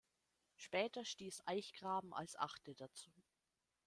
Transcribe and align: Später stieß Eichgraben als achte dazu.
Später 0.55 1.05
stieß 1.05 1.43
Eichgraben 1.45 2.11
als 2.15 2.35
achte 2.35 2.73
dazu. 2.73 3.11